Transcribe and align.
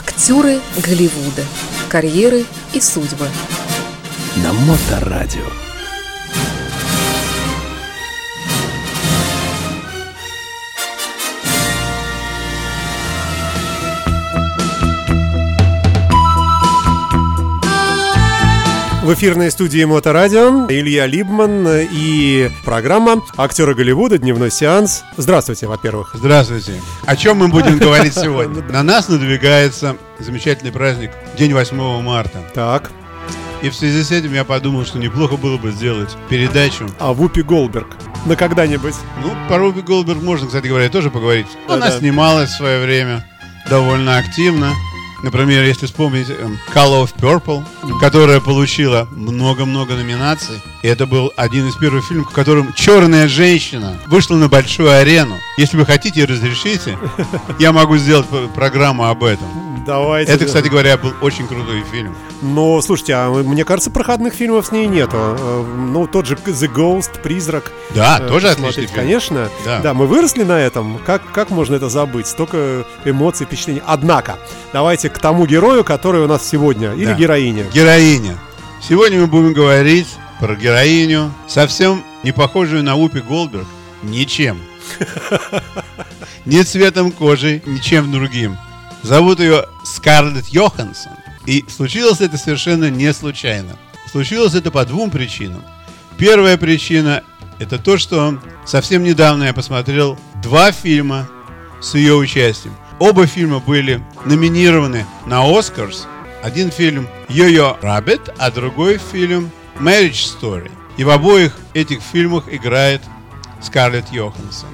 Актеры 0.00 0.60
Голливуда. 0.78 1.44
Карьеры 1.90 2.46
и 2.72 2.80
судьбы. 2.80 3.28
На 4.42 4.50
Моторадио. 4.50 5.69
В 19.10 19.14
эфирной 19.14 19.50
студии 19.50 19.82
Моторадио 19.82 20.66
Илья 20.68 21.04
Либман 21.04 21.66
и 21.90 22.48
программа 22.64 23.20
«Актеры 23.36 23.74
Голливуда. 23.74 24.18
Дневной 24.18 24.52
сеанс». 24.52 25.02
Здравствуйте, 25.16 25.66
во-первых. 25.66 26.12
Здравствуйте. 26.14 26.80
О 27.06 27.16
чем 27.16 27.38
мы 27.38 27.48
будем 27.48 27.78
говорить 27.80 28.14
сегодня? 28.14 28.62
На 28.62 28.84
нас 28.84 29.08
надвигается 29.08 29.96
замечательный 30.20 30.70
праздник, 30.70 31.10
день 31.36 31.52
8 31.52 32.02
марта. 32.02 32.38
Так, 32.54 32.92
И 33.62 33.68
в 33.70 33.74
связи 33.74 34.04
с 34.04 34.12
этим 34.12 34.32
я 34.32 34.44
подумал, 34.44 34.84
что 34.86 35.00
неплохо 35.00 35.36
было 35.36 35.56
бы 35.58 35.72
сделать 35.72 36.16
передачу. 36.28 36.88
а 37.00 37.12
Вупи 37.12 37.42
Голберг? 37.42 37.88
На 38.26 38.36
когда-нибудь? 38.36 38.94
Ну, 39.24 39.32
по 39.48 39.58
Руби 39.58 39.80
Голдберг 39.82 40.22
можно, 40.22 40.46
кстати 40.46 40.68
говоря, 40.68 40.88
тоже 40.88 41.10
поговорить. 41.10 41.48
Она 41.66 41.86
Да-да. 41.86 41.98
снималась 41.98 42.50
в 42.50 42.56
свое 42.58 42.80
время 42.80 43.26
довольно 43.68 44.18
активно. 44.18 44.70
Например, 45.22 45.62
если 45.64 45.86
вспомнить 45.86 46.30
эм, 46.30 46.58
Color 46.72 47.04
of 47.04 47.14
Purple, 47.16 47.64
которая 48.00 48.40
получила 48.40 49.06
много-много 49.14 49.94
номинаций. 49.94 50.60
И 50.82 50.88
это 50.88 51.06
был 51.06 51.32
один 51.36 51.68
из 51.68 51.76
первых 51.76 52.06
фильмов, 52.06 52.30
в 52.30 52.34
котором 52.34 52.72
черная 52.72 53.28
женщина 53.28 53.98
вышла 54.06 54.36
на 54.36 54.48
большую 54.48 54.90
арену. 54.90 55.36
Если 55.58 55.76
вы 55.76 55.84
хотите 55.84 56.20
и 56.20 56.24
разрешите, 56.24 56.98
я 57.58 57.72
могу 57.72 57.96
сделать 57.98 58.26
программу 58.54 59.04
об 59.04 59.24
этом. 59.24 59.69
Давайте. 59.86 60.32
Это, 60.32 60.44
кстати 60.46 60.68
говоря, 60.68 60.96
был 60.96 61.12
очень 61.20 61.46
крутой 61.46 61.84
фильм. 61.90 62.14
Но, 62.42 62.80
слушайте, 62.80 63.14
а 63.14 63.28
мне 63.30 63.64
кажется, 63.64 63.90
проходных 63.90 64.34
фильмов 64.34 64.66
с 64.66 64.72
ней 64.72 64.86
нету. 64.86 65.16
Э, 65.18 65.64
Ну, 65.76 66.06
тот 66.06 66.26
же 66.26 66.34
The 66.36 66.72
Ghost, 66.72 67.20
Призрак. 67.22 67.70
Да, 67.94 68.18
Э, 68.20 68.28
тоже 68.28 68.48
отличный 68.50 68.86
фильм. 68.86 68.94
Конечно. 68.94 69.48
Да. 69.64 69.94
мы 69.94 70.06
выросли 70.06 70.42
на 70.44 70.58
этом. 70.60 70.98
Как, 71.04 71.22
как 71.32 71.50
можно 71.50 71.74
это 71.74 71.88
забыть? 71.88 72.26
Столько 72.26 72.84
эмоций, 73.04 73.46
впечатлений. 73.46 73.82
Однако, 73.86 74.38
давайте 74.72 75.08
к 75.10 75.18
тому 75.18 75.46
герою, 75.46 75.84
который 75.84 76.22
у 76.22 76.26
нас 76.26 76.46
сегодня. 76.48 76.92
Или 76.94 77.06
Да. 77.06 77.14
героине. 77.14 77.66
Героиня. 77.72 78.36
Сегодня 78.86 79.20
мы 79.20 79.26
будем 79.26 79.52
говорить 79.52 80.08
про 80.40 80.54
героиню, 80.54 81.32
совсем 81.46 82.02
не 82.22 82.32
похожую 82.32 82.82
на 82.82 82.96
Упи 82.96 83.20
Голдберг, 83.20 83.66
ничем. 84.02 84.58
Ни 86.46 86.62
цветом 86.62 87.12
кожи, 87.12 87.62
ничем 87.66 88.10
другим. 88.10 88.56
Зовут 89.02 89.40
ее 89.40 89.64
Скарлетт 89.84 90.48
Йоханссон. 90.48 91.12
И 91.46 91.64
случилось 91.68 92.20
это 92.20 92.36
совершенно 92.36 92.90
не 92.90 93.12
случайно. 93.12 93.76
Случилось 94.10 94.54
это 94.54 94.70
по 94.70 94.84
двум 94.84 95.10
причинам. 95.10 95.62
Первая 96.18 96.56
причина– 96.58 97.22
это 97.58 97.78
то, 97.78 97.96
что 97.96 98.38
совсем 98.66 99.02
недавно 99.02 99.44
я 99.44 99.54
посмотрел 99.54 100.18
два 100.42 100.70
фильма 100.72 101.28
с 101.80 101.94
ее 101.94 102.14
участием. 102.14 102.74
Оба 102.98 103.26
фильма 103.26 103.60
были 103.60 104.04
номинированы 104.26 105.06
на 105.26 105.42
Оскарс. 105.58 106.06
Один 106.42 106.70
фильм 106.70 107.08
«Йо-Йо 107.28 107.78
Раббит», 107.80 108.28
а 108.38 108.50
другой 108.50 108.98
фильм 108.98 109.50
«Marriage 109.78 110.38
Story». 110.38 110.70
И 110.98 111.04
в 111.04 111.10
обоих 111.10 111.56
этих 111.72 112.02
фильмах 112.02 112.44
играет 112.52 113.00
Скарлетт 113.62 114.12
Йоханссон. 114.12 114.68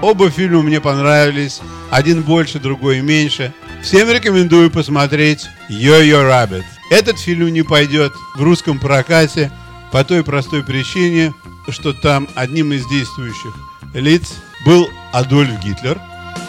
Оба 0.00 0.30
фильма 0.30 0.62
мне 0.62 0.80
понравились, 0.80 1.60
один 1.90 2.22
больше, 2.22 2.58
другой 2.58 3.00
меньше. 3.00 3.52
Всем 3.86 4.10
рекомендую 4.10 4.68
посмотреть 4.68 5.46
«Йо-Йо 5.68 6.24
Раббит». 6.24 6.64
Этот 6.90 7.20
фильм 7.20 7.46
не 7.52 7.62
пойдет 7.62 8.12
в 8.34 8.42
русском 8.42 8.80
прокате 8.80 9.52
по 9.92 10.02
той 10.02 10.24
простой 10.24 10.64
причине, 10.64 11.32
что 11.68 11.92
там 11.92 12.26
одним 12.34 12.72
из 12.72 12.84
действующих 12.88 13.54
лиц 13.94 14.34
был 14.66 14.88
Адольф 15.12 15.62
Гитлер, 15.64 16.00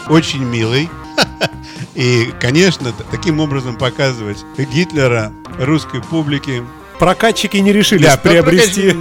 очень 0.08 0.42
милый. 0.42 0.90
И, 1.94 2.32
конечно, 2.40 2.92
таким 3.12 3.38
образом 3.38 3.78
показывать 3.78 4.38
Гитлера 4.58 5.32
русской 5.60 6.02
публике 6.02 6.64
Прокатчики 6.98 7.58
не 7.58 7.72
решились 7.72 8.04
да, 8.04 8.16
приобрести. 8.16 8.92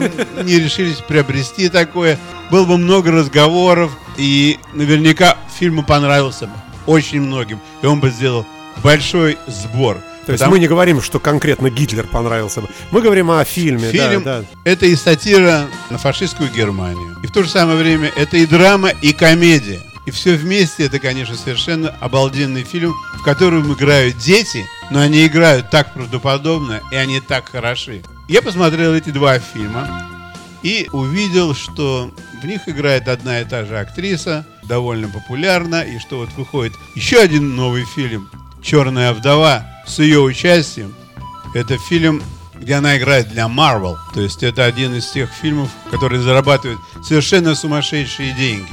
не 0.44 0.60
решились 0.60 0.98
приобрести 0.98 1.70
такое. 1.70 2.20
Было 2.52 2.66
бы 2.66 2.78
много 2.78 3.12
разговоров, 3.12 3.98
и 4.16 4.60
наверняка 4.76 5.38
фильму 5.58 5.82
понравился 5.82 6.46
бы 6.46 6.54
очень 6.86 7.22
многим, 7.22 7.60
и 7.82 7.86
он 7.86 8.00
бы 8.00 8.10
сделал 8.10 8.46
большой 8.84 9.38
сбор. 9.48 9.96
То 10.26 10.34
есть 10.34 10.42
Потому- 10.42 10.56
мы 10.56 10.60
не 10.60 10.68
говорим, 10.68 11.02
что 11.02 11.20
конкретно 11.20 11.70
Гитлер 11.70 12.06
понравился 12.06 12.60
бы. 12.62 12.68
Мы 12.92 13.02
говорим 13.02 13.32
о 13.32 13.44
фильме. 13.46 13.90
да, 13.92 14.10
Фильм 14.10 14.24
да. 14.24 14.44
это 14.66 14.86
и 14.86 14.96
сатира 14.96 15.68
на 15.90 15.98
фашистскую 15.98 16.50
Германию. 16.52 17.16
И 17.24 17.28
в 17.28 17.32
то 17.32 17.44
же 17.44 17.50
самое 17.50 17.78
время 17.78 18.12
это 18.16 18.36
и 18.38 18.46
драма, 18.46 18.90
и 18.90 19.14
комедия. 19.14 19.80
И 20.06 20.12
все 20.12 20.36
вместе 20.36 20.86
это, 20.86 21.00
конечно, 21.00 21.36
совершенно 21.36 21.90
обалденный 22.02 22.64
фильм, 22.64 22.94
в 23.16 23.24
котором 23.24 23.74
играют 23.74 24.18
дети, 24.18 24.66
но 24.92 25.00
они 25.02 25.26
играют 25.26 25.70
так 25.70 25.94
правдоподобно, 25.94 26.82
и 26.92 26.96
они 26.96 27.20
так 27.22 27.50
хороши. 27.50 28.02
Я 28.28 28.42
посмотрел 28.42 28.94
эти 28.94 29.10
два 29.10 29.40
фильма 29.40 29.90
и 30.64 30.90
увидел, 30.92 31.54
что 31.56 32.12
в 32.42 32.46
них 32.46 32.68
играет 32.68 33.08
одна 33.08 33.42
и 33.42 33.46
та 33.46 33.64
же 33.66 33.78
актриса, 33.80 34.46
довольно 34.68 35.08
популярна, 35.08 35.82
и 35.82 36.00
что 36.00 36.18
вот 36.18 36.30
выходит 36.38 36.74
еще 36.96 37.20
один 37.20 37.56
новый 37.56 37.86
фильм 37.86 38.30
«Черная 38.62 39.14
вдова» 39.14 39.66
с 39.86 40.00
ее 40.00 40.20
участием. 40.20 40.94
Это 41.54 41.78
фильм, 41.78 42.22
где 42.56 42.76
она 42.76 42.98
играет 42.98 43.30
для 43.30 43.46
Marvel. 43.46 43.96
То 44.14 44.22
есть 44.22 44.44
это 44.44 44.66
один 44.66 44.94
из 44.96 45.10
тех 45.10 45.32
фильмов, 45.32 45.70
которые 45.90 46.22
зарабатывают 46.22 46.80
совершенно 47.04 47.56
сумасшедшие 47.56 48.34
деньги. 48.34 48.72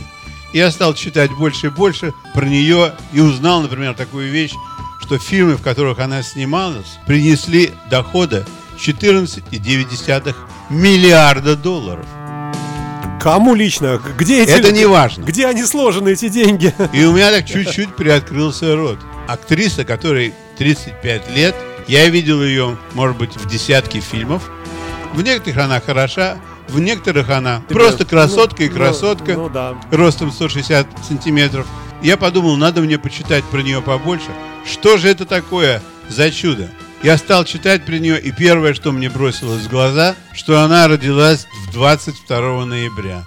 Я 0.53 0.71
стал 0.71 0.94
читать 0.94 1.33
больше 1.33 1.66
и 1.66 1.71
больше 1.71 2.12
про 2.33 2.44
нее 2.44 2.94
и 3.12 3.21
узнал, 3.21 3.62
например, 3.62 3.94
такую 3.94 4.31
вещь, 4.31 4.54
что 5.00 5.19
фильмы, 5.19 5.56
в 5.56 5.62
которых 5.62 5.99
она 5.99 6.22
снималась, 6.22 6.99
принесли 7.06 7.72
дохода 7.91 8.47
14,9 8.78 10.34
миллиарда 10.71 11.56
долларов. 11.56 12.06
Кому 13.25 13.55
лично? 13.55 14.03
Где 14.19 14.43
эти 14.43 14.51
Это 14.51 14.71
не 14.71 14.85
важно. 14.85 15.25
Где 15.25 15.47
они 15.47 15.65
сложены, 15.65 16.11
эти 16.11 16.29
деньги? 16.29 16.75
И 16.93 17.05
у 17.05 17.12
меня 17.12 17.31
так 17.31 17.47
чуть-чуть 17.47 17.97
приоткрылся 17.97 18.77
рот. 18.77 18.99
Актриса, 19.27 19.87
которой 19.87 20.35
35 20.59 21.31
лет, 21.34 21.55
я 21.89 22.07
видел 22.11 22.43
ее, 22.43 22.77
может 22.93 23.17
быть, 23.17 23.34
в 23.34 23.49
десятке 23.49 24.01
фильмов. 24.01 24.51
В 25.15 25.23
некоторых 25.23 25.57
она 25.57 25.81
хороша, 25.81 26.37
в 26.69 26.79
некоторых 26.81 27.31
она 27.31 27.63
просто 27.71 28.05
красотка 28.05 28.65
и 28.65 28.69
Ну, 28.69 28.75
красотка, 28.77 29.33
Ну, 29.33 29.45
ну 29.45 29.49
да. 29.49 29.75
ростом 29.91 30.31
160 30.31 30.87
сантиметров. 31.09 31.67
Я 32.03 32.19
подумал, 32.19 32.57
надо 32.57 32.83
мне 32.83 32.99
почитать 32.99 33.45
про 33.45 33.63
нее 33.63 33.81
побольше. 33.81 34.29
Что 34.71 34.99
же 34.99 35.09
это 35.09 35.25
такое 35.25 35.81
за 36.11 36.31
чудо? 36.31 36.69
Я 37.04 37.19
стал 37.19 37.44
читать 37.44 37.84
про 37.84 37.98
нее, 37.98 38.19
и 38.19 38.32
первое, 38.32 38.72
что 38.72 38.91
мне 38.91 39.10
бросилось 39.10 39.65
в 39.65 39.69
глаза, 39.69 40.16
что 40.32 40.62
она 40.62 40.88
родилась 40.88 41.47
в 41.66 41.72
22 41.72 42.65
ноября. 42.65 43.25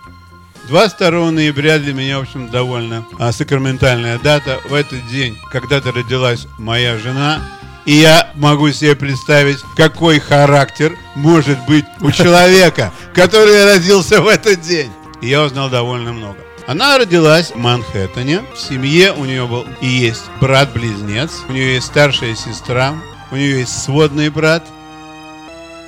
22 0.68 1.30
ноября 1.30 1.78
для 1.78 1.94
меня, 1.94 2.18
в 2.18 2.24
общем, 2.24 2.50
довольно 2.50 3.06
а, 3.20 3.32
сакраментальная 3.32 4.18
дата. 4.18 4.58
В 4.68 4.74
этот 4.74 5.08
день 5.10 5.38
когда-то 5.52 5.92
родилась 5.92 6.48
моя 6.58 6.98
жена, 6.98 7.40
и 7.86 7.92
я 7.92 8.32
могу 8.34 8.72
себе 8.72 8.96
представить, 8.96 9.60
какой 9.76 10.18
характер 10.18 10.98
может 11.14 11.64
быть 11.68 11.86
у 12.02 12.10
человека, 12.10 12.92
который 13.14 13.64
родился 13.64 14.22
в 14.24 14.28
этот 14.28 14.60
день. 14.62 14.90
И 15.22 15.28
я 15.28 15.44
узнал 15.44 15.70
довольно 15.70 16.14
много. 16.14 16.40
Она 16.66 16.98
родилась 16.98 17.52
в 17.52 17.58
Манхэттене. 17.58 18.42
В 18.56 18.60
семье 18.60 19.14
у 19.14 19.24
нее 19.26 19.46
был 19.46 19.68
и 19.82 19.88
есть 19.88 20.24
брат-близнец. 20.42 21.44
У 21.48 21.52
нее 21.52 21.76
есть 21.76 21.86
старшая 21.86 22.34
сестра. 22.34 22.96
У 23.32 23.36
нее 23.36 23.60
есть 23.60 23.84
сводный 23.84 24.30
брат. 24.30 24.64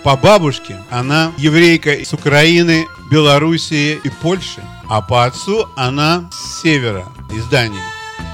По 0.04 0.16
бабушке 0.16 0.82
она 0.90 1.32
еврейка 1.38 1.92
с 2.04 2.14
Украины, 2.14 2.88
Белоруссии 3.12 4.00
и 4.04 4.10
Польши. 4.10 4.64
А 4.90 5.02
по 5.02 5.26
отцу 5.26 5.68
она 5.76 6.30
с 6.32 6.62
севера, 6.62 7.06
из 7.32 7.46
Дании. 7.46 7.80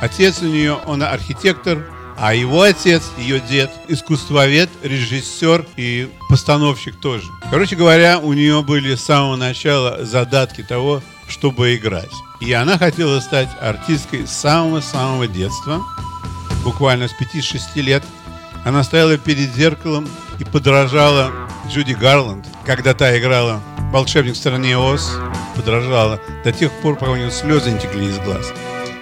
Отец 0.02 0.42
у 0.42 0.46
нее, 0.46 0.74
он 0.86 1.04
архитектор, 1.04 1.86
а 2.18 2.34
его 2.34 2.62
отец, 2.62 3.04
ее 3.18 3.40
дед, 3.40 3.72
искусствовед, 3.88 4.70
режиссер 4.84 5.66
и 5.76 6.10
постановщик 6.30 6.96
тоже. 6.96 7.28
Короче 7.50 7.76
говоря, 7.76 8.20
у 8.20 8.34
нее 8.34 8.62
были 8.62 8.96
с 8.96 9.04
самого 9.04 9.36
начала 9.36 10.06
задатки 10.06 10.64
того, 10.64 11.02
чтобы 11.28 11.76
играть. 11.76 12.12
И 12.40 12.52
она 12.54 12.78
хотела 12.78 13.20
стать 13.20 13.50
артисткой 13.62 14.28
с 14.28 14.32
самого-самого 14.32 15.28
детства, 15.28 15.82
буквально 16.64 17.08
с 17.08 17.12
5-6 17.14 17.82
лет. 17.82 18.04
Она 18.66 18.84
стояла 18.84 19.16
перед 19.20 19.54
зеркалом 19.54 20.10
и 20.40 20.44
подражала 20.44 21.32
Джуди 21.70 21.94
Гарланд, 21.94 22.48
когда 22.66 22.96
та 22.96 23.16
играла 23.16 23.62
«Волшебник 23.92 24.34
в 24.34 24.38
стране 24.38 24.76
Оз», 24.76 25.12
подражала 25.56 26.20
до 26.44 26.52
тех 26.52 26.72
пор, 26.82 26.96
пока 26.96 27.12
у 27.12 27.16
нее 27.16 27.30
слезы 27.30 27.70
не 27.70 27.80
текли 27.80 28.08
из 28.08 28.18
глаз. 28.18 28.52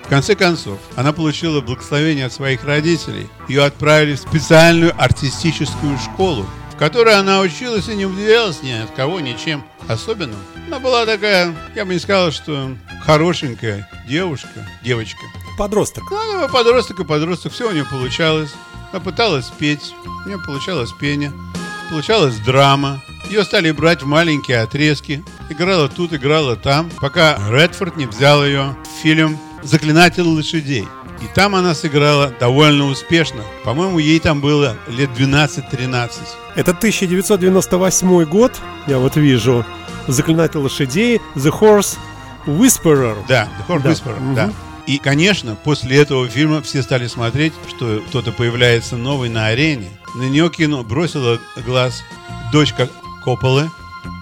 В 0.03 0.09
конце 0.09 0.35
концов, 0.35 0.79
она 0.97 1.13
получила 1.13 1.61
благословение 1.61 2.25
от 2.25 2.33
своих 2.33 2.65
родителей. 2.65 3.29
Ее 3.47 3.63
отправили 3.63 4.15
в 4.15 4.19
специальную 4.19 4.93
артистическую 5.01 5.97
школу, 5.97 6.45
в 6.73 6.77
которой 6.77 7.15
она 7.15 7.39
училась 7.39 7.87
и 7.87 7.95
не 7.95 8.05
удивлялась 8.05 8.61
ни 8.63 8.71
от 8.71 8.91
кого, 8.91 9.21
ничем 9.21 9.63
особенным. 9.87 10.39
Она 10.67 10.79
была 10.79 11.05
такая, 11.05 11.55
я 11.73 11.85
бы 11.85 11.93
не 11.93 11.99
сказал, 11.99 12.31
что 12.31 12.75
хорошенькая 13.05 13.89
девушка, 14.09 14.67
девочка. 14.83 15.21
Подросток. 15.57 16.03
Ну, 16.11 16.17
она 16.17 16.39
была 16.39 16.47
подросток 16.49 16.99
и 16.99 17.05
подросток, 17.05 17.53
все 17.53 17.69
у 17.69 17.71
нее 17.71 17.85
получалось. 17.85 18.51
Она 18.93 18.99
пыталась 18.99 19.47
петь, 19.57 19.95
у 20.23 20.27
нее 20.29 20.37
получалось 20.37 20.91
пение, 20.91 21.33
получалась 21.89 22.35
драма. 22.35 23.01
Ее 23.27 23.43
стали 23.43 23.71
брать 23.71 24.03
в 24.03 24.05
маленькие 24.05 24.59
отрезки. 24.61 25.23
Играла 25.49 25.89
тут, 25.89 26.13
играла 26.13 26.55
там, 26.55 26.91
пока 27.01 27.39
Редфорд 27.49 27.97
не 27.97 28.05
взял 28.05 28.45
ее 28.45 28.75
в 28.83 29.01
фильм 29.01 29.39
«Заклинатель 29.63 30.21
лошадей». 30.21 30.87
И 31.21 31.25
там 31.33 31.55
она 31.55 31.73
сыграла 31.73 32.31
довольно 32.39 32.85
успешно. 32.85 33.41
По-моему, 33.63 33.97
ей 33.97 34.19
там 34.19 34.41
было 34.41 34.77
лет 34.87 35.09
12-13. 35.17 36.11
Это 36.55 36.69
1998 36.71 38.25
год, 38.25 38.51
я 38.85 38.99
вот 38.99 39.15
вижу. 39.15 39.65
Заклинатель 40.07 40.59
лошадей, 40.59 41.19
The 41.33 41.51
Horse 41.51 41.97
Whisperer. 42.45 43.15
Да, 43.27 43.47
The 43.67 43.73
Horse 43.75 43.81
Да. 43.81 43.89
Whisperer, 43.89 44.19
Мгм. 44.19 44.35
да. 44.35 44.49
И, 44.85 44.97
конечно, 44.97 45.55
после 45.55 45.97
этого 45.97 46.27
фильма 46.27 46.61
все 46.61 46.83
стали 46.83 47.07
смотреть, 47.07 47.53
что 47.69 48.01
кто-то 48.09 48.31
появляется 48.33 48.97
новый 48.97 49.29
на 49.29 49.47
арене. 49.47 49.89
На 50.15 50.23
нее 50.23 50.49
кино 50.49 50.83
бросила 50.83 51.39
глаз 51.65 52.03
дочка 52.51 52.89
Копполы 53.23 53.71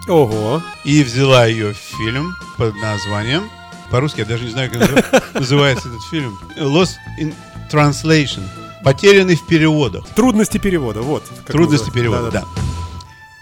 Ого. 0.07 0.61
и 0.83 1.03
взяла 1.03 1.45
ее 1.47 1.73
в 1.73 1.77
фильм 1.77 2.33
под 2.57 2.75
названием, 2.75 3.49
по-русски 3.89 4.19
я 4.19 4.25
даже 4.25 4.43
не 4.45 4.51
знаю, 4.51 4.69
как 4.71 4.81
назыв- 4.81 5.23
называется 5.39 5.89
этот 5.89 6.03
фильм, 6.11 6.37
Lost 6.57 6.91
in 7.19 7.33
Translation, 7.71 8.43
потерянный 8.83 9.35
в 9.35 9.45
переводах. 9.47 10.07
Трудности 10.09 10.59
перевода, 10.59 11.01
вот. 11.01 11.23
Трудности 11.47 11.87
называется. 11.87 11.91
перевода, 11.91 12.31
Да-да-да. 12.31 12.45
да. 12.55 12.61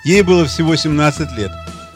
Ей 0.05 0.21
было 0.21 0.45
всего 0.45 0.75
17 0.75 1.37
лет. 1.37 1.51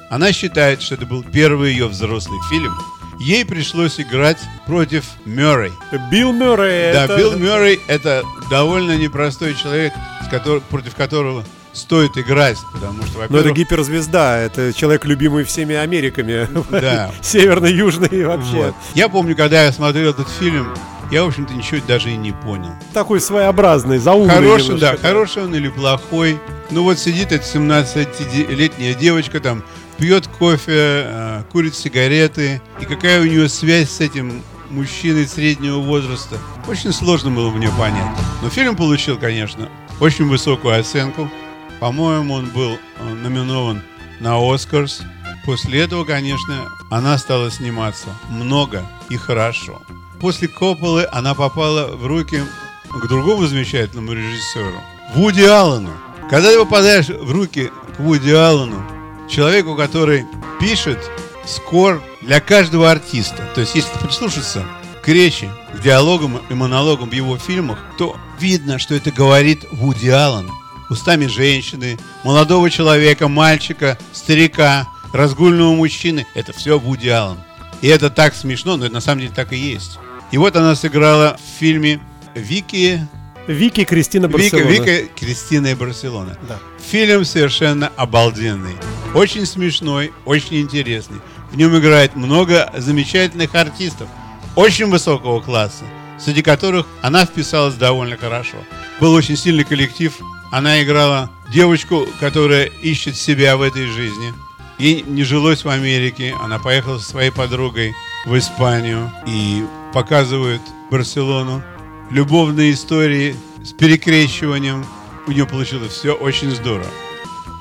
Она 0.10 0.34
считает, 0.34 0.81
что 0.81 0.96
это 0.96 1.06
был 1.06 1.24
первый 1.24 1.72
ее 1.72 1.88
взрослый 1.88 2.40
фильм. 2.50 2.75
Ей 3.19 3.45
пришлось 3.45 4.00
играть 4.00 4.38
против 4.65 5.04
Мюррей. 5.25 5.71
Билл 6.12 6.33
Мюррей. 6.33 6.94
Да, 6.94 7.06
это- 7.06 7.18
Билл 7.18 7.38
Мюррей 7.38 7.80
это 7.88 8.24
довольно 8.50 8.95
непростой 8.98 9.56
человек, 9.56 9.94
с 10.25 10.33
котор- 10.33 10.62
против 10.69 10.95
которого 10.95 11.44
стоит 11.74 12.18
играть, 12.18 12.57
потому 12.74 13.04
что, 13.04 13.18
Ну, 13.18 13.24
это 13.24 13.33
во-первых, 13.33 13.56
гиперзвезда, 13.57 14.38
это 14.39 14.74
человек, 14.74 15.06
любимый 15.06 15.44
всеми 15.44 15.74
Америками. 15.75 16.48
Да. 16.69 17.12
Северной, 17.21 17.74
южной 17.74 18.10
и 18.10 18.24
вообще. 18.24 18.51
вот. 18.51 18.75
Я 18.94 19.10
помню, 19.10 19.36
когда 19.36 19.63
я 19.63 19.71
смотрел 19.71 20.12
этот 20.12 20.30
фильм, 20.30 20.68
я, 21.12 21.24
в 21.24 21.27
общем-то, 21.27 21.54
ничего 21.54 21.81
даже 21.88 22.12
и 22.12 22.15
не 22.15 22.31
понял. 22.31 22.71
Такой 22.94 23.19
своеобразный, 23.21 23.98
заумный 24.00 24.33
Хороший, 24.36 24.77
да, 24.80 24.98
хороший 24.98 25.44
он 25.44 25.56
или 25.56 25.68
плохой. 25.69 26.39
Ну 26.71 26.83
вот 26.83 26.98
сидит 27.00 27.31
эта 27.31 27.44
17-летняя 27.45 28.94
девочка 28.95 29.39
там, 29.39 29.63
пьет 30.04 30.28
кофе, 30.28 31.06
э, 31.06 31.44
курит 31.50 31.76
сигареты. 31.76 32.62
И 32.82 32.84
какая 32.84 33.22
у 33.22 33.24
нее 33.24 33.48
связь 33.48 33.90
с 33.90 34.02
этим 34.02 34.44
мужчиной 34.70 35.26
среднего 35.26 35.78
возраста? 35.78 36.38
Очень 36.68 36.92
сложно 36.92 37.32
было 37.32 37.50
мне 37.52 37.70
понять. 37.70 38.12
Но 38.42 38.50
фильм 38.50 38.76
получил, 38.76 39.18
конечно, 39.18 39.70
очень 40.02 40.28
высокую 40.28 40.78
оценку. 40.78 41.32
По-моему, 41.80 42.34
он 42.34 42.48
был 42.48 42.72
э, 42.74 43.14
номинован 43.14 43.82
на 44.20 44.36
Оскарс. 44.54 45.04
После 45.46 45.80
этого, 45.80 46.04
конечно, 46.04 46.68
она 46.92 47.18
стала 47.18 47.50
сниматься 47.50 48.10
много 48.30 48.86
и 49.10 49.16
хорошо. 49.16 49.82
После 50.20 50.50
Копполы 50.50 51.08
она 51.14 51.34
попала 51.34 51.96
в 51.96 52.06
руки 52.06 52.44
к 52.90 53.08
другому 53.08 53.48
замечательному 53.48 54.12
режиссеру, 54.12 54.82
Вуди 55.16 55.44
Аллену. 55.44 55.92
Когда 56.30 56.52
ты 56.52 56.60
попадаешь 56.60 57.08
в 57.08 57.32
руки 57.32 57.72
к 57.96 58.02
Вуди 58.02 58.32
Аллену, 58.32 58.84
человеку, 59.30 59.75
который 59.75 60.25
пишет 60.60 61.00
скор 61.46 62.02
для 62.22 62.40
каждого 62.40 62.90
артиста, 62.90 63.44
то 63.54 63.62
есть 63.62 63.75
если 63.75 63.98
прислушаться 63.98 64.66
к 65.04 65.08
речи, 65.08 65.50
к 65.74 65.81
диалогам 65.81 66.40
и 66.50 66.54
монологам 66.54 67.10
в 67.10 67.14
его 67.14 67.38
фильмах, 67.38 67.80
то 67.98 68.16
видно, 68.40 68.80
что 68.80 68.96
это 68.96 69.12
говорит 69.12 69.66
Вуди 69.72 70.10
Аллен 70.10 70.50
устами 70.90 71.25
женщины, 71.25 71.98
молодого 72.24 72.70
человека, 72.70 73.28
мальчика, 73.28 73.98
старика, 74.12 74.88
разгульного 75.12 75.74
мужчины. 75.75 76.25
Это 76.36 76.54
все 76.54 76.80
Вуди 76.80 77.10
Аллен. 77.10 77.38
И 77.81 77.88
это 77.88 78.10
так 78.10 78.34
смешно, 78.36 78.78
но 78.78 78.86
это 78.86 78.94
на 78.94 79.02
самом 79.02 79.22
деле 79.22 79.34
так 79.36 79.52
и 79.52 79.58
есть. 79.58 80.00
И 80.31 80.38
вот 80.38 80.56
она 80.56 80.75
сыграла 80.75 81.38
в 81.38 81.60
фильме 81.60 82.00
Вики, 82.34 83.06
Вики 83.48 83.84
Кристина 83.84 84.28
Вика, 84.28 84.57
Барселона. 84.57 84.69
Вика, 84.69 85.10
Кристина 85.16 85.68
и 85.68 85.75
Барселона. 85.75 86.38
Да. 86.48 86.60
Фильм 86.90 87.25
совершенно 87.25 87.92
обалденный. 87.98 88.75
Очень 89.13 89.45
смешной, 89.45 90.13
очень 90.25 90.62
интересный. 90.62 91.19
В 91.51 91.57
нем 91.57 91.78
играет 91.78 92.16
много 92.16 92.72
замечательных 92.78 93.54
артистов, 93.54 94.07
очень 94.56 94.90
высокого 94.90 95.40
класса, 95.42 95.84
среди 96.19 96.42
которых 96.42 96.88
она 97.01 97.25
вписалась 97.25 97.75
довольно 97.75 98.18
хорошо. 98.18 98.57
Был 99.00 99.13
очень 99.13 99.38
сильный 99.38 99.63
коллектив. 99.63 100.13
Она 100.51 100.81
играла 100.81 101.30
девочку, 101.51 102.07
которая 102.19 102.66
ищет 102.81 103.16
себя 103.16 103.57
в 103.57 103.62
этой 103.62 103.88
жизни. 103.88 104.34
Ей 104.80 105.04
не 105.07 105.24
жилось 105.24 105.63
в 105.63 105.69
Америке. 105.69 106.36
Она 106.42 106.60
поехала 106.60 106.98
со 106.98 107.10
своей 107.10 107.31
подругой 107.31 107.94
в 108.25 108.38
Испанию 108.38 109.12
и 109.28 109.63
показывают 109.94 110.62
Барселону. 110.89 111.62
Любовные 112.10 112.74
истории 112.74 113.36
с 113.64 113.72
перекрещиванием. 113.72 114.86
У 115.26 115.32
нее 115.32 115.48
получилось 115.48 115.94
все 115.94 116.14
очень 116.14 116.52
здорово. 116.52 116.90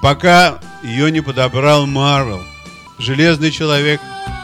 Пока 0.02 0.58
ее 0.82 1.10
не 1.10 1.20
подобрал 1.20 1.86
Марвел. 1.86 2.42
Железный 2.98 3.50
человек 3.50 4.00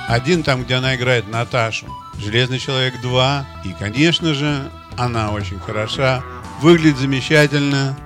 один 0.09 0.43
там, 0.43 0.62
где 0.62 0.75
она 0.75 0.95
играет 0.95 1.29
Наташу. 1.29 1.87
Железный 2.19 2.59
человек 2.59 3.00
2. 3.03 3.47
И, 3.65 3.73
конечно 3.79 4.35
же, 4.35 4.71
она 4.97 5.33
очень 5.33 5.59
хороша. 5.59 6.23
Выглядит 6.62 6.99
замечательно. 6.99 7.97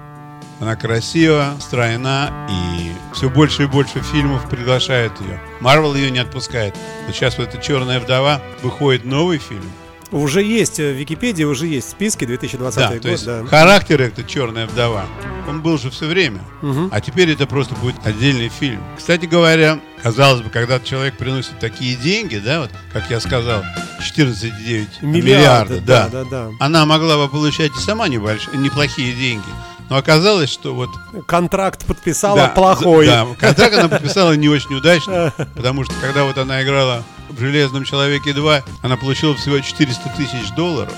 Она 0.60 0.76
красива, 0.76 1.54
стройна, 1.60 2.46
и 2.48 2.92
все 3.14 3.28
больше 3.28 3.64
и 3.64 3.66
больше 3.66 4.00
фильмов 4.00 4.48
приглашают 4.48 5.12
ее. 5.20 5.40
Марвел 5.60 5.94
ее 5.94 6.10
не 6.10 6.20
отпускает. 6.20 6.76
Вот 7.06 7.16
сейчас 7.16 7.36
вот 7.36 7.48
эта 7.48 7.60
«Черная 7.60 7.98
вдова» 7.98 8.40
выходит 8.62 9.04
новый 9.04 9.38
фильм. 9.38 9.68
Уже 10.12 10.42
есть 10.42 10.78
э, 10.78 10.92
в 10.92 10.96
Википедии, 10.96 11.44
уже 11.44 11.66
есть 11.66 11.88
в 11.88 11.90
списке 11.90 12.26
2020 12.26 12.78
Да, 12.78 12.88
год. 12.88 13.00
то 13.00 13.08
есть 13.08 13.24
да. 13.24 13.44
характер 13.46 14.02
это 14.02 14.22
«Черная 14.22 14.66
вдова». 14.66 15.06
Он 15.48 15.62
был 15.62 15.78
же 15.78 15.90
все 15.90 16.06
время. 16.06 16.40
Мгм. 16.60 16.90
А 16.92 17.00
теперь 17.00 17.30
это 17.30 17.46
просто 17.46 17.74
будет 17.76 17.96
отдельный 18.04 18.48
фильм. 18.48 18.80
Кстати 18.96 19.24
говоря, 19.26 19.80
казалось 20.02 20.42
бы, 20.42 20.50
когда 20.50 20.78
человек 20.78 21.16
приносит 21.16 21.58
такие 21.58 21.96
деньги, 21.96 22.36
да, 22.36 22.60
вот, 22.60 22.70
как 22.92 23.10
я 23.10 23.20
сказал, 23.20 23.62
14,9 24.00 24.86
миллиарда, 25.02 25.80
да, 25.80 26.08
да, 26.08 26.24
да. 26.24 26.50
она 26.60 26.84
могла 26.86 27.16
бы 27.16 27.28
получать 27.28 27.72
и 27.76 27.80
сама 27.80 28.08
небольшие, 28.08 28.56
неплохие 28.58 29.14
деньги. 29.14 29.48
Но 29.88 29.96
оказалось, 29.96 30.50
что 30.50 30.74
вот... 30.74 30.90
Контракт 31.26 31.84
подписала 31.84 32.36
да, 32.36 32.48
плохой. 32.48 33.06
Да, 33.06 33.26
контракт 33.38 33.74
она 33.74 33.88
подписала 33.88 34.32
не 34.32 34.48
очень 34.48 34.74
удачно, 34.74 35.34
потому 35.54 35.84
что 35.84 35.94
когда 36.00 36.24
вот 36.24 36.38
она 36.38 36.62
играла 36.62 37.02
в 37.32 37.40
«Железном 37.40 37.84
человеке 37.84 38.30
2», 38.30 38.62
она 38.82 38.96
получила 38.96 39.34
всего 39.34 39.60
400 39.60 40.08
тысяч 40.16 40.50
долларов. 40.56 40.94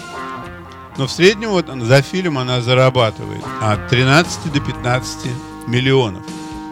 Но 0.96 1.06
в 1.06 1.10
среднем 1.10 1.50
вот 1.50 1.66
за 1.66 2.02
фильм 2.02 2.38
она 2.38 2.60
зарабатывает 2.60 3.42
от 3.60 3.88
13 3.88 4.52
до 4.52 4.60
15 4.60 5.30
миллионов. 5.66 6.22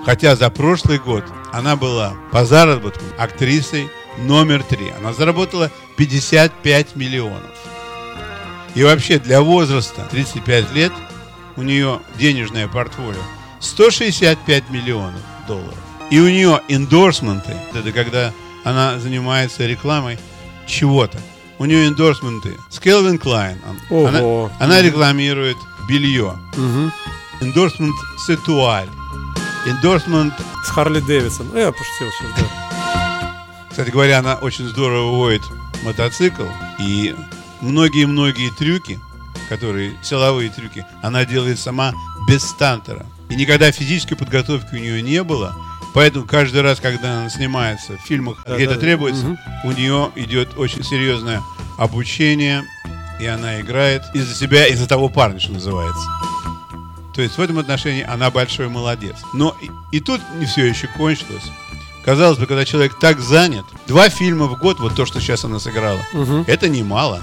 Хотя 0.04 0.37
за 0.37 0.50
прошлый 0.50 0.99
год 0.99 1.25
она 1.52 1.76
была 1.76 2.14
по 2.31 2.45
заработку 2.45 3.04
актрисой 3.19 3.90
номер 4.19 4.62
три. 4.62 4.90
Она 4.90 5.12
заработала 5.12 5.71
55 5.97 6.97
миллионов. 6.97 7.50
И 8.75 8.83
вообще 8.83 9.19
для 9.19 9.42
возраста 9.42 10.07
35 10.11 10.73
лет 10.73 10.92
у 11.57 11.62
нее 11.62 12.00
денежное 12.19 12.69
портфолио 12.69 13.21
165 13.61 14.71
миллионов 14.71 15.21
долларов. 15.47 15.75
И 16.11 16.21
у 16.21 16.28
нее 16.28 16.61
endorsement 16.68 17.43
ы, 17.43 17.56
это 17.75 17.92
когда 17.92 18.33
она 18.64 18.99
занимается 18.99 19.66
рекламой 19.66 20.19
чего-то. 20.66 21.19
У 21.59 21.64
нее 21.64 21.87
endorsement 21.87 22.51
ы 22.51 22.56
с 22.71 22.78
Calvin 22.80 23.18
Klein. 23.18 23.58
Ого. 23.90 24.07
Она, 24.59 24.64
она 24.64 24.83
рекламирует 24.83 25.57
белье. 25.88 26.37
Мгм. 26.57 26.92
Endorsement 27.40 27.94
Сетуаль. 28.26 28.88
Endorsement, 29.66 30.34
С 30.64 30.71
Харли 30.71 31.00
Дэвидсон. 31.00 31.49
Ну, 31.52 31.59
Я 31.59 31.71
пошутил 31.73 32.09
сейчас, 32.19 32.31
да. 32.38 33.35
кстати 33.71 33.90
говоря, 33.90 34.19
она 34.19 34.35
очень 34.35 34.66
здорово 34.69 35.11
водит 35.16 35.42
мотоцикл. 35.85 36.45
И 36.81 37.14
многие-многие 37.61 38.50
трюки, 38.50 38.99
которые, 39.49 39.97
силовые 40.02 40.50
трюки, 40.50 40.85
она 41.02 41.25
делает 41.25 41.59
сама 41.61 41.92
без 42.28 42.42
стантера. 42.42 43.07
И 43.28 43.37
никогда 43.37 43.71
физической 43.71 44.16
подготовки 44.16 44.75
у 44.75 44.78
нее 44.78 45.00
не 45.00 45.23
было. 45.23 45.54
Поэтому 45.94 46.25
каждый 46.26 46.62
раз, 46.62 46.80
когда 46.80 47.20
она 47.20 47.28
снимается 47.30 47.96
в 47.99 48.00
фильмах, 48.00 48.42
Да, 48.46 48.54
где 48.56 48.66
да, 48.66 48.72
это 48.72 48.80
требуется, 48.80 49.26
мгм. 49.26 49.38
у 49.64 49.72
нее 49.72 50.11
идет 50.16 50.56
очень 50.56 50.82
серьезная 50.82 51.42
обучение, 51.78 52.64
и 53.20 53.26
она 53.26 53.61
играет 53.61 54.02
из-за 54.14 54.34
себя, 54.34 54.66
из-за 54.68 54.88
того 54.88 55.08
парня, 55.08 55.38
что 55.38 55.52
называется. 55.52 56.02
То 57.14 57.20
есть 57.20 57.37
в 57.37 57.40
этом 57.42 57.58
отношении 57.58 58.02
она 58.02 58.30
большой 58.30 58.68
молодец. 58.68 59.16
Но 59.34 59.54
и, 59.61 59.70
и 59.96 60.00
тут 60.00 60.20
не 60.38 60.46
все 60.46 60.64
еще 60.66 60.87
кончилось. 60.88 61.44
Казалось 62.06 62.38
бы, 62.38 62.46
когда 62.46 62.64
человек 62.64 62.99
так 62.99 63.20
занят, 63.20 63.64
два 63.87 64.08
фильма 64.08 64.46
в 64.46 64.58
год, 64.58 64.80
вот 64.80 64.94
то, 64.96 65.04
что 65.06 65.20
сейчас 65.20 65.44
она 65.44 65.61
сыграла, 65.61 66.00
Мгм. 66.14 66.44
это 66.49 66.68
немало. 66.68 67.20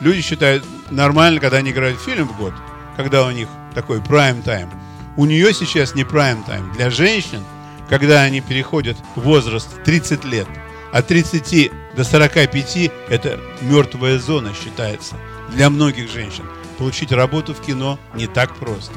Люди 0.00 0.22
считают 0.22 0.64
нормально, 0.90 1.38
когда 1.38 1.58
они 1.58 1.70
играют 1.70 2.00
фильм 2.00 2.28
в 2.28 2.36
год, 2.36 2.54
когда 2.96 3.24
у 3.26 3.30
них 3.30 3.46
такой 3.74 4.00
прайм-тайм. 4.00 4.70
У 5.16 5.26
нее 5.26 5.52
сейчас 5.54 5.94
не 5.94 6.02
прайм-тайм. 6.04 6.72
Для 6.72 6.90
женщин, 6.90 7.44
когда 7.88 8.22
они 8.22 8.40
переходят 8.40 8.96
в 9.14 9.20
возраст 9.20 9.68
30 9.84 10.24
лет, 10.24 10.46
от 10.92 11.06
30 11.08 11.72
до 11.96 12.04
45 12.04 12.90
это 13.08 13.40
мертвая 13.60 14.18
зона 14.18 14.52
считается 14.54 15.16
для 15.52 15.70
многих 15.70 16.10
женщин. 16.10 16.44
Получить 16.78 17.12
работу 17.12 17.54
в 17.54 17.60
кино 17.60 17.98
не 18.14 18.26
так 18.26 18.54
просто. 18.56 18.94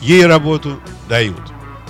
Ей 0.00 0.26
работу 0.26 0.80
дают, 1.08 1.40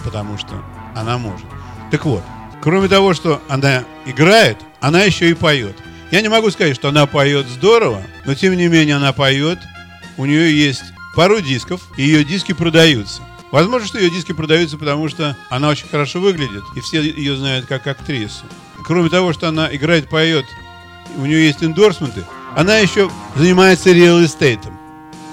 потому 0.05 0.39
что 0.39 0.63
она 0.95 1.19
может. 1.19 1.47
Так 1.91 2.05
вот, 2.05 2.23
кроме 2.63 2.89
того, 2.89 3.15
что 3.15 3.41
она 3.49 3.85
играет, 4.07 4.59
она 4.81 5.03
еще 5.03 5.31
и 5.31 5.35
поет. 5.35 5.77
Я 6.11 6.23
не 6.23 6.29
могу 6.29 6.51
сказать, 6.51 6.75
что 6.75 6.89
она 6.89 7.07
поет 7.07 7.47
здорово, 7.47 8.03
но 8.25 8.35
тем 8.35 8.57
не 8.57 8.69
менее 8.69 8.97
она 8.97 9.13
поет. 9.13 9.59
У 10.17 10.27
нее 10.27 10.59
есть 10.59 10.83
пару 11.15 11.41
дисков, 11.41 11.83
и 11.97 12.03
ее 12.03 12.25
диски 12.25 12.53
продаются. 12.53 13.23
Возможно, 13.51 13.87
что 13.87 13.99
ее 13.99 14.11
диски 14.11 14.33
продаются, 14.33 14.79
потому 14.79 15.09
что 15.09 15.37
она 15.49 15.69
очень 15.69 15.89
хорошо 15.89 16.21
выглядит, 16.21 16.63
и 16.77 16.81
все 16.81 17.03
ее 17.03 17.37
знают 17.37 17.67
как 17.67 17.87
актрису. 17.87 18.45
Кроме 18.85 19.09
того, 19.09 19.33
что 19.33 19.49
она 19.49 19.75
играет, 19.75 20.09
поет, 20.09 20.47
у 21.17 21.27
нее 21.27 21.47
есть 21.47 21.63
эндорсменты, 21.63 22.25
она 22.57 22.79
еще 22.79 23.11
занимается 23.35 23.93
реал-эстейтом. 23.93 24.79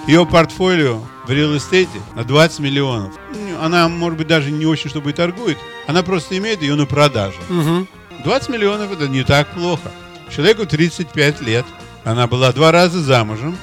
Ее 0.08 0.26
портфолио 0.26 1.02
в 1.26 1.30
реал-эстейте 1.32 2.02
на 2.16 2.24
20 2.24 2.60
миллионов. 2.60 3.14
Ну, 3.34 3.62
Она, 3.62 3.90
может 3.90 4.18
быть, 4.18 4.28
даже 4.28 4.52
не 4.52 4.66
очень 4.66 4.90
чтобы 4.90 5.10
и 5.10 5.14
торгует. 5.14 5.58
Она 5.86 6.02
просто 6.02 6.38
имеет 6.38 6.62
ее 6.62 6.76
на 6.76 6.86
продажу. 6.86 7.38
Мгм. 7.50 7.88
20 8.24 8.50
миллионов 8.50 8.92
это 8.92 9.08
не 9.10 9.24
так 9.24 9.50
плохо. 9.50 9.92
Человеку 10.34 10.66
35 10.66 11.42
лет. 11.42 11.66
Она 12.06 12.28
была 12.28 12.54
два 12.54 12.72
раза 12.72 13.02
замужем. 13.02 13.58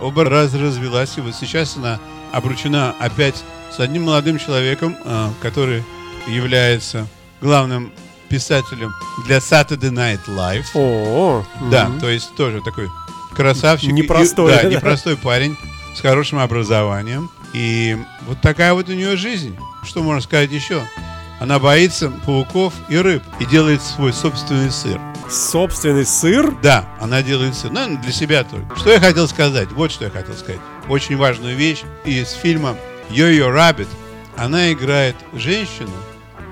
Оба 0.00 0.24
раза 0.24 0.58
развелась. 0.58 1.16
И 1.16 1.22
вот 1.22 1.34
сейчас 1.34 1.76
она 1.78 1.98
обручена 2.32 2.94
опять 2.98 3.42
с 3.76 3.80
одним 3.80 4.04
молодым 4.04 4.38
человеком, 4.38 4.96
а, 5.04 5.32
который 5.42 5.84
является 6.26 7.06
главным 7.40 7.92
писателем 8.28 8.92
для 9.26 9.38
Saturday 9.38 9.90
Night 9.92 10.20
Live. 10.26 10.64
О, 10.74 11.44
Да, 11.70 11.88
мгм. 11.88 12.00
то 12.00 12.08
есть 12.08 12.34
тоже 12.36 12.60
такой 12.62 12.88
красавчик. 13.34 13.92
Непростой, 13.92 14.52
И- 14.52 14.56
да, 14.56 14.62
да. 14.62 14.68
непростой 14.68 15.16
парень 15.16 15.56
с 15.96 16.00
хорошим 16.00 16.38
образованием. 16.38 17.30
И 17.52 17.96
вот 18.26 18.40
такая 18.40 18.74
вот 18.74 18.88
у 18.88 18.92
нее 18.92 19.16
жизнь. 19.16 19.56
Что 19.84 20.02
можно 20.02 20.20
сказать 20.20 20.50
еще? 20.50 20.82
Она 21.38 21.58
боится 21.58 22.10
пауков 22.24 22.72
и 22.88 22.96
рыб 22.96 23.22
и 23.38 23.44
делает 23.44 23.82
свой 23.82 24.12
собственный 24.12 24.70
сыр. 24.70 25.00
собственный 25.30 26.06
сыр. 26.06 26.54
Да, 26.62 26.88
она 27.00 27.20
делает 27.22 27.54
сыр. 27.56 27.70
Ну, 27.72 27.98
для 27.98 28.12
себя 28.12 28.44
только. 28.44 28.76
Что 28.76 28.92
я 28.92 29.00
хотел 29.00 29.26
сказать? 29.28 29.70
Вот 29.72 29.90
что 29.90 30.04
я 30.04 30.10
хотел 30.10 30.34
сказать. 30.36 30.60
Очень 30.88 31.16
важную 31.16 31.56
вещь 31.56 31.82
из 32.04 32.30
фильма 32.32 32.76
«Йо-Йо 33.10 33.50
Раббит». 33.50 33.88
Она 34.36 34.72
играет 34.72 35.16
женщину, 35.32 35.90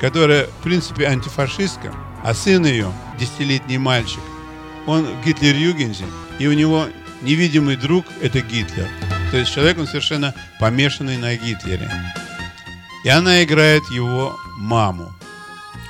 которая, 0.01 0.47
в 0.47 0.63
принципе, 0.63 1.07
антифашистка, 1.07 1.93
а 2.23 2.35
сын 2.35 2.65
ее, 2.65 2.91
десятилетний 3.19 3.77
мальчик, 3.77 4.21
он 4.87 5.05
в 5.05 5.27
Гитлер-Югензе, 5.27 6.07
и 6.39 6.47
у 6.47 6.53
него 6.53 6.87
невидимый 7.23 7.77
друг– 7.77 8.07
это 8.23 8.41
Гитлер. 8.41 8.89
То 9.31 9.39
есть 9.39 9.53
человек, 9.53 9.79
он 9.79 9.87
совершенно 9.87 10.35
помешанный 10.61 11.17
на 11.17 11.35
Гитлере. 11.37 11.91
И 13.05 13.09
она 13.09 13.43
играет 13.45 13.83
его 13.91 14.39
маму. 14.59 15.13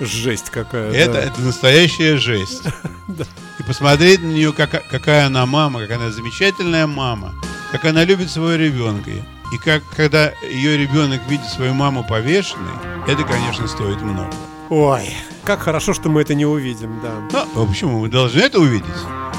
Жесть 0.00 0.50
какая. 0.50 0.90
Это, 0.90 1.12
да. 1.12 1.20
это 1.20 1.40
настоящая 1.40 2.16
жесть. 2.16 2.62
И 3.58 3.62
посмотреть 3.62 4.20
на 4.20 4.28
нее, 4.28 4.52
кака- 4.52 4.82
какая 4.90 5.26
она 5.26 5.46
мама, 5.46 5.80
как 5.82 5.92
она 5.92 6.10
замечательная 6.10 6.88
мама, 6.88 7.34
как 7.70 7.84
она 7.84 8.02
любит 8.04 8.30
своего 8.30 8.56
ребенка. 8.56 9.10
И 9.54 9.56
как, 9.58 9.84
когда 9.96 10.32
ее 10.42 10.76
ребенок 10.76 11.20
видит 11.28 11.46
свою 11.46 11.74
маму 11.74 12.02
повешенной, 12.02 12.72
это, 13.06 13.22
конечно, 13.22 13.68
стоит 13.68 14.02
много. 14.02 14.34
Ой, 14.68 15.14
как 15.44 15.60
хорошо, 15.60 15.94
что 15.94 16.08
мы 16.08 16.22
это 16.22 16.34
не 16.34 16.44
увидим, 16.44 16.98
да. 17.00 17.46
Ну, 17.54 17.62
а 17.62 17.64
почему? 17.64 18.00
Мы 18.00 18.08
должны 18.08 18.40
это 18.40 18.58
увидеть. 18.58 18.88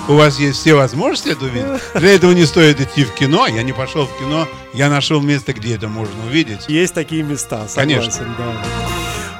У 0.07 0.13
вас 0.13 0.39
есть 0.39 0.59
все 0.59 0.73
возможности 0.73 1.29
это 1.31 1.43
увидеть. 1.43 1.81
Для 1.95 2.15
этого 2.15 2.31
не 2.31 2.45
стоит 2.45 2.79
идти 2.79 3.03
в 3.03 3.13
кино. 3.13 3.45
Я 3.47 3.61
не 3.63 3.73
пошел 3.73 4.05
в 4.05 4.17
кино, 4.17 4.47
я 4.73 4.89
нашел 4.89 5.19
место, 5.19 5.51
где 5.51 5.75
это 5.75 5.89
можно 5.89 6.15
увидеть. 6.25 6.69
Есть 6.69 6.93
такие 6.93 7.21
места, 7.21 7.67
согласен, 7.67 7.75
Конечно. 7.75 8.25
да. 8.37 8.94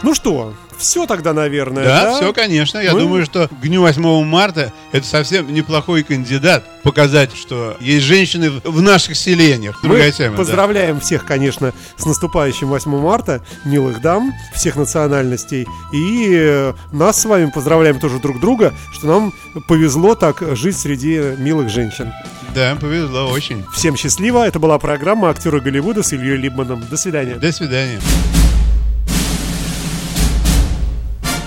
Ну 0.06 0.14
что, 0.14 0.54
все 0.78 1.08
тогда, 1.08 1.34
наверное, 1.34 1.84
Да, 1.84 2.04
да? 2.04 2.16
все, 2.18 2.32
конечно. 2.32 2.78
Я 2.78 2.94
Мы- 2.94 3.00
думаю, 3.00 3.26
что 3.26 3.48
к 3.48 3.60
дню 3.62 3.82
8 3.82 4.24
марта 4.24 4.72
это 4.92 5.04
совсем 5.08 5.52
неплохой 5.52 6.04
кандидат 6.04 6.64
показать, 6.84 7.36
что 7.36 7.76
есть 7.80 8.06
женщины 8.06 8.52
в- 8.64 8.82
наших 8.84 9.16
селениях. 9.18 9.80
Мы 9.82 9.90
Другая 9.90 10.12
тема, 10.12 10.34
да. 10.34 10.38
поздравляем 10.38 11.00
всех, 11.00 11.26
конечно, 11.26 11.74
с 11.98 12.06
наступающим 12.06 12.68
8 12.68 13.02
марта, 13.02 13.44
милых 13.64 14.00
дам 14.00 14.32
всех 14.54 14.76
национальностей. 14.76 15.66
И 15.92 16.30
э, 16.32 16.74
нас 16.92 17.20
с 17.20 17.26
вами 17.26 17.50
поздравляем 17.50 18.00
тоже 18.00 18.20
друг 18.20 18.40
друга, 18.40 18.76
что 18.94 19.08
нам 19.08 19.34
повезло 19.68 20.14
так 20.14 20.44
жить 20.56 20.78
среди 20.78 21.18
милых 21.40 21.70
женщин. 21.72 22.14
Да, 22.54 22.78
повезло 22.80 23.26
очень. 23.32 23.66
Всем 23.74 23.98
счастливо. 23.98 24.46
Это 24.46 24.60
была 24.60 24.78
программа 24.78 25.32
«Актеры 25.32 25.62
Голливуда» 25.62 26.04
с 26.04 26.14
Ильей 26.14 26.38
Либманом. 26.38 26.84
До 26.92 26.96
свидания. 26.96 27.34
До 27.38 27.52
свидания. 27.52 28.00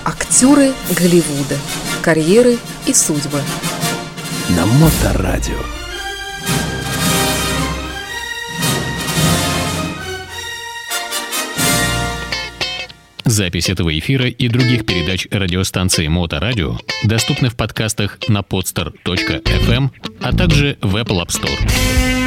Актеры 0.09 0.73
Голливуда. 0.97 1.55
Карьеры 2.01 2.57
и 2.87 2.93
судьбы. 2.95 3.43
На 4.57 4.65
Моторадио. 4.65 5.53
Запись 13.23 13.69
этого 13.69 13.95
эфира 13.99 14.27
и 14.27 14.47
других 14.47 14.87
передач 14.87 15.27
радиостанции 15.29 16.07
Моторадио 16.07 16.79
доступны 17.03 17.49
в 17.49 17.55
подкастах 17.55 18.17
на 18.27 18.39
podster.fm, 18.39 19.89
а 20.23 20.35
также 20.35 20.79
в 20.81 20.95
Apple 20.95 21.23
App 21.23 21.27
Store. 21.27 22.18